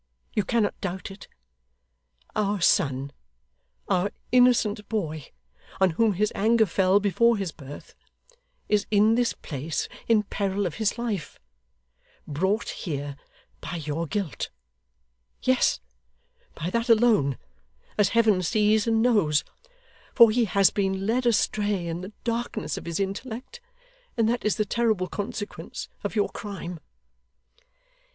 You 0.33 0.43
cannot 0.43 0.81
doubt 0.81 1.11
it. 1.11 1.27
Our 2.35 2.59
son, 2.59 3.11
our 3.87 4.09
innocent 4.31 4.89
boy, 4.89 5.27
on 5.79 5.91
whom 5.91 6.13
His 6.13 6.31
anger 6.33 6.65
fell 6.65 6.99
before 6.99 7.37
his 7.37 7.51
birth, 7.51 7.93
is 8.67 8.87
in 8.89 9.13
this 9.13 9.33
place 9.33 9.87
in 10.07 10.23
peril 10.23 10.65
of 10.65 10.73
his 10.81 10.97
life 10.97 11.39
brought 12.27 12.69
here 12.69 13.15
by 13.59 13.75
your 13.75 14.07
guilt; 14.07 14.49
yes, 15.43 15.79
by 16.55 16.71
that 16.71 16.89
alone, 16.89 17.37
as 17.95 18.09
Heaven 18.09 18.41
sees 18.41 18.87
and 18.87 19.03
knows, 19.03 19.43
for 20.15 20.31
he 20.31 20.45
has 20.45 20.71
been 20.71 21.05
led 21.05 21.27
astray 21.27 21.85
in 21.85 22.01
the 22.01 22.11
darkness 22.23 22.75
of 22.75 22.85
his 22.85 22.99
intellect, 22.99 23.61
and 24.17 24.27
that 24.27 24.43
is 24.43 24.55
the 24.55 24.65
terrible 24.65 25.05
consequence 25.05 25.89
of 26.03 26.15
your 26.15 26.29
crime. 26.29 26.79